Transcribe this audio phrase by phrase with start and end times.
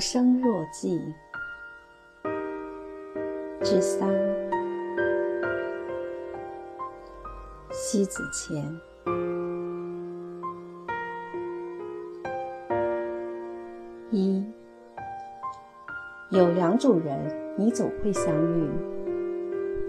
[0.00, 0.98] 生若寄。
[3.62, 4.08] 之三，
[7.70, 8.64] 西子谦。
[14.10, 14.42] 一，
[16.30, 18.68] 有两种人，你总会相遇。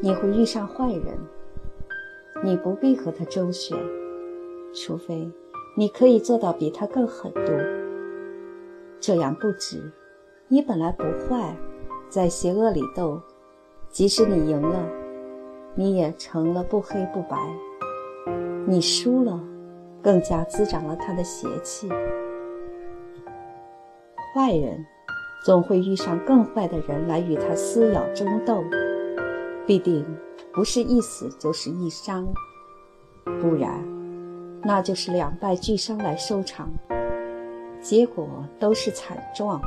[0.01, 1.17] 你会遇上坏人，
[2.43, 3.77] 你不必和他周旋，
[4.75, 5.31] 除非
[5.77, 7.53] 你可以做到比他更狠毒。
[8.99, 9.91] 这样不值。
[10.53, 11.55] 你本来不坏，
[12.09, 13.21] 在邪恶里斗，
[13.89, 14.85] 即使你赢了，
[15.75, 17.37] 你也成了不黑不白；
[18.67, 19.39] 你输了，
[20.03, 21.87] 更加滋长了他的邪气。
[24.35, 24.85] 坏人
[25.45, 28.61] 总会遇上更坏的人来与他撕咬争斗，
[29.65, 30.05] 必定
[30.53, 32.27] 不是一死就是一伤，
[33.23, 33.81] 不然
[34.63, 36.69] 那就是两败俱伤来收场，
[37.79, 38.27] 结果
[38.59, 39.61] 都是惨状。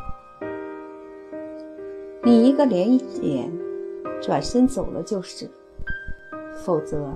[2.27, 3.53] 你一个连眼，
[4.22, 5.47] 转身走了就是，
[6.55, 7.12] 否则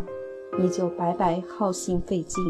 [0.59, 2.45] 你就白白耗心费劲。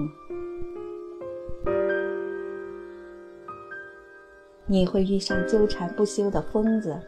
[4.66, 7.00] 你会遇上纠缠不休的疯子，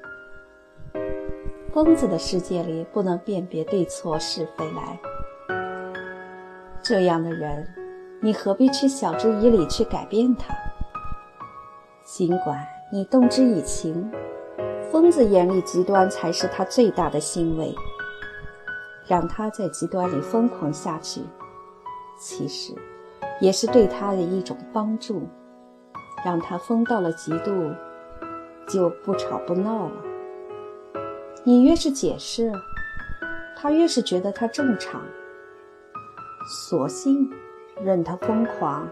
[1.73, 5.01] 疯子的世界里不能辨别对错是非来。
[6.81, 7.67] 这样的人，
[8.23, 10.55] 你何必去晓之以理去改变他？
[12.05, 14.11] 尽管你动之以情，
[14.91, 17.75] 疯子眼里极端才是他最大的欣慰。
[19.07, 21.23] 让他在极端里疯狂下去，
[22.17, 22.73] 其实
[23.41, 25.29] 也是对他的一种帮助。
[26.25, 27.73] 让他疯到了极度，
[28.69, 29.93] 就不吵不闹了。
[31.43, 32.53] 你越是解释，
[33.57, 35.01] 他越是觉得他正常，
[36.69, 37.29] 索性
[37.83, 38.87] 任他疯狂，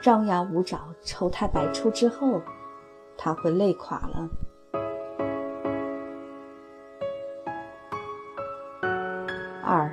[0.00, 2.40] 张牙舞爪、丑态百出之后，
[3.18, 4.28] 他会累垮了。
[9.72, 9.88] 二，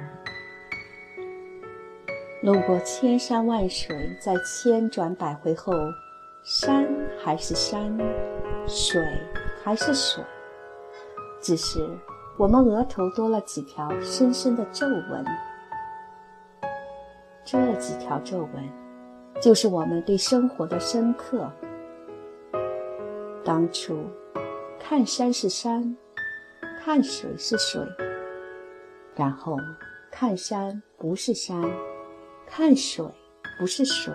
[2.41, 5.71] 路过千山万水，在千转百回后，
[6.43, 6.87] 山
[7.23, 7.95] 还是山，
[8.65, 8.99] 水
[9.63, 10.23] 还是水，
[11.39, 11.87] 只是
[12.39, 15.23] 我们额头多了几条深深的皱纹。
[17.45, 18.67] 这几条皱纹，
[19.39, 21.51] 就是我们对生活的深刻。
[23.45, 24.09] 当初，
[24.79, 25.95] 看山是山，
[26.83, 27.79] 看水是水，
[29.17, 29.57] 然后
[30.11, 31.61] 看山不是山。
[32.49, 33.05] 看水
[33.59, 34.13] 不是水，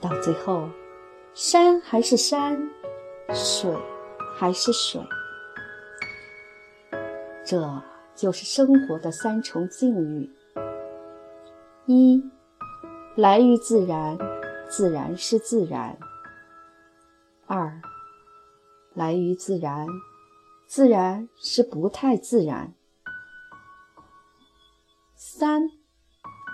[0.00, 0.68] 到最后，
[1.34, 2.56] 山还是山，
[3.34, 3.76] 水
[4.36, 5.00] 还是水。
[7.44, 7.82] 这
[8.14, 10.30] 就是生活的三重境遇：
[11.86, 12.22] 一，
[13.16, 14.16] 来于自然，
[14.68, 15.96] 自然是自然；
[17.46, 17.80] 二，
[18.94, 19.88] 来于自然，
[20.68, 22.75] 自然是不太自然；
[25.38, 25.70] 三。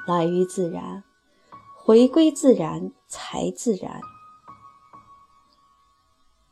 [0.08, 1.04] 来于自然，
[1.76, 4.00] 回归自然才自然。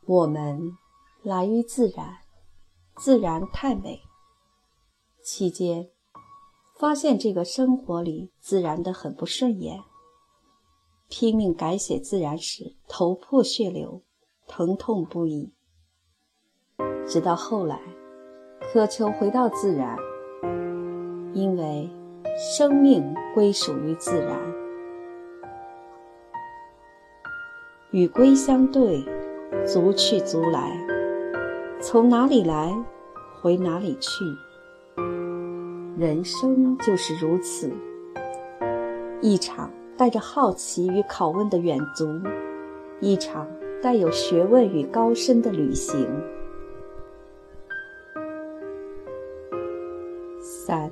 [0.05, 0.77] 我们
[1.23, 2.19] 来于自然，
[2.95, 4.03] 自然太美。
[5.21, 5.89] 期间
[6.79, 9.83] 发现这个生活里自然的很不顺眼，
[11.09, 14.03] 拼命改写自然时头破血流，
[14.47, 15.53] 疼痛不已。
[17.05, 17.81] 直到后来
[18.71, 19.97] 渴求回到自然，
[21.33, 22.00] 因为。
[22.37, 24.37] 生命归属于自然，
[27.91, 29.03] 与龟相对，
[29.65, 30.71] 足去足来，
[31.81, 32.73] 从哪里来，
[33.39, 34.23] 回哪里去。
[35.97, 37.69] 人生就是如此，
[39.21, 42.07] 一场带着好奇与拷问的远足，
[43.01, 43.45] 一场
[43.83, 46.07] 带有学问与高深的旅行。
[50.39, 50.89] 三。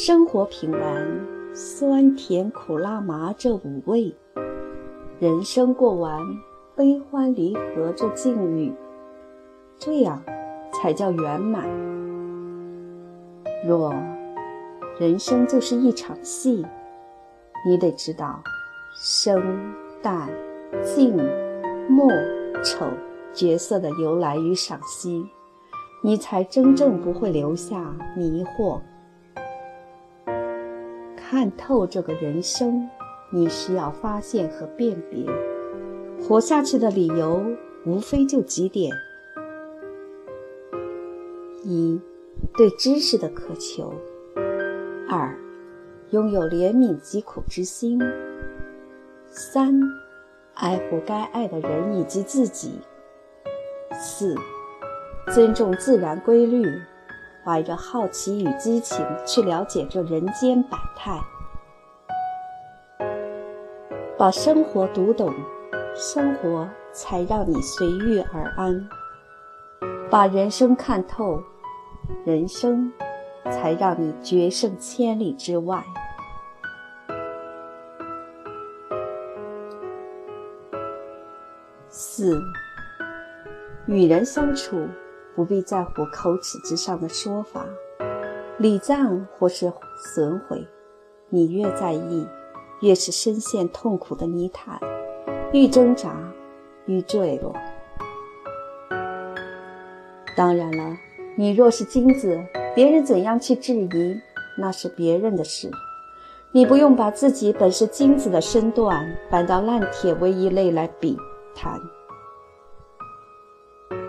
[0.00, 4.14] 生活品完，酸甜苦辣麻这五味；
[5.18, 6.22] 人生过完，
[6.76, 8.72] 悲欢离合这境遇，
[9.76, 10.22] 这样
[10.72, 11.68] 才叫圆满。
[13.66, 13.92] 若
[15.00, 16.64] 人生就是一场戏，
[17.66, 18.40] 你得知道
[18.94, 19.42] 生、
[20.00, 20.28] 旦、
[20.80, 21.16] 净、
[21.88, 22.08] 末、
[22.62, 22.86] 丑
[23.32, 25.26] 角色的由来与赏析，
[26.04, 28.78] 你才真正不会留下迷惑。
[31.30, 32.88] 看透这个人生，
[33.28, 35.26] 你需要发现和辨别。
[36.18, 37.44] 活下去的理由，
[37.84, 38.90] 无非就几点：
[41.62, 42.00] 一，
[42.56, 43.92] 对知识的渴求；
[45.06, 45.36] 二，
[46.12, 47.98] 拥有怜悯疾苦之心；
[49.30, 49.78] 三，
[50.54, 52.80] 爱护该爱的人以及自己。
[53.92, 54.34] 四，
[55.34, 56.64] 尊重自然规律，
[57.44, 61.18] 怀着好奇与激情去了解这人间百态，
[64.18, 65.32] 把生活读懂，
[65.94, 68.74] 生活才让你随遇而安；
[70.10, 71.42] 把人生看透，
[72.26, 72.92] 人生
[73.44, 75.82] 才让你决胜千里之外。
[81.88, 82.38] 四，
[83.86, 84.86] 与人相处
[85.38, 87.64] 不必在乎口齿之上的说法、
[88.58, 89.72] 礼赞或是
[90.12, 90.66] 损毁。
[91.28, 92.26] 你越在意，
[92.80, 94.80] 越是深陷痛苦的泥潭，
[95.52, 96.12] 愈挣扎，
[96.86, 97.54] 愈坠落。
[100.36, 100.96] 当然了，
[101.36, 102.36] 你若是金子，
[102.74, 104.20] 别人怎样去质疑，
[104.58, 105.70] 那是别人的事。
[106.50, 111.16] 你不用把自己本是金子的身段搬到烂铁为一类来比。
[111.54, 111.80] 谈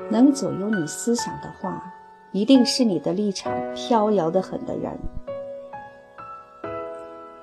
[0.09, 1.93] 能左右你思想的话，
[2.31, 4.97] 一定是你的立场飘摇的很的人。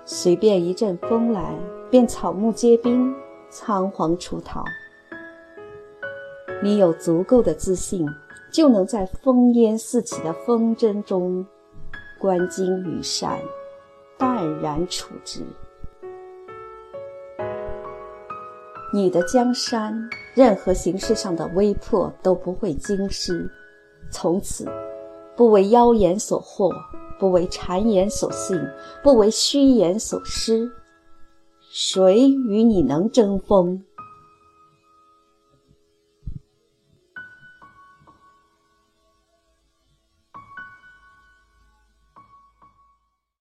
[0.05, 1.55] 随便一阵风来，
[1.91, 3.15] 便草木皆兵，
[3.51, 4.65] 仓皇出逃。
[6.63, 8.07] 你有足够的自信，
[8.51, 11.47] 就能在烽烟四起的风筝中，
[12.19, 13.39] 观金羽扇，
[14.17, 15.43] 淡然处之。
[18.93, 23.51] 你的江山，任何形式上的威迫都不会惊失。
[24.11, 24.67] 从此，
[25.35, 26.71] 不为妖言所惑，
[27.19, 28.61] 不为谗言所信，
[29.03, 30.71] 不为虚言所失。
[31.73, 33.83] 谁与你能争锋？